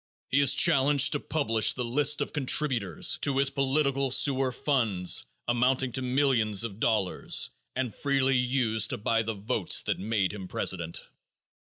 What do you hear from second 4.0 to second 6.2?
sewer funds, amounting to